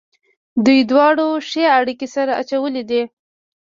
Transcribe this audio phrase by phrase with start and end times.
[0.65, 3.01] دوی دواړو ښې اړېکې سره اچولې دي.